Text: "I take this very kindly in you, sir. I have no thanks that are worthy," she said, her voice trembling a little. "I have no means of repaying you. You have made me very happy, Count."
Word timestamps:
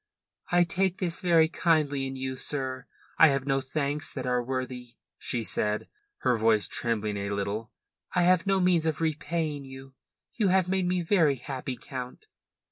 "I 0.51 0.63
take 0.63 0.97
this 0.97 1.19
very 1.21 1.47
kindly 1.47 2.07
in 2.07 2.15
you, 2.15 2.35
sir. 2.35 2.87
I 3.19 3.27
have 3.27 3.45
no 3.45 3.61
thanks 3.61 4.11
that 4.13 4.25
are 4.25 4.41
worthy," 4.43 4.95
she 5.19 5.43
said, 5.43 5.87
her 6.21 6.35
voice 6.39 6.67
trembling 6.67 7.17
a 7.17 7.29
little. 7.29 7.69
"I 8.15 8.23
have 8.23 8.47
no 8.47 8.59
means 8.59 8.87
of 8.87 8.99
repaying 8.99 9.65
you. 9.65 9.93
You 10.33 10.47
have 10.47 10.67
made 10.67 10.87
me 10.87 11.03
very 11.03 11.35
happy, 11.35 11.77
Count." 11.77 12.25